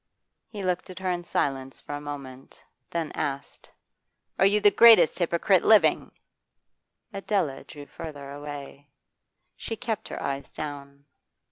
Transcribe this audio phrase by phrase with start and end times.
[0.49, 3.69] He looked at her in silence for a moment, then asked:
[4.39, 6.11] 'Are you the greatest hypocrite living?'
[7.13, 8.87] Adela drew farther away.
[9.55, 11.05] She kept her eyes down.